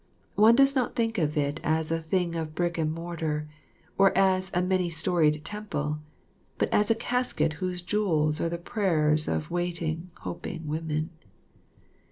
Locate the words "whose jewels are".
7.61-8.49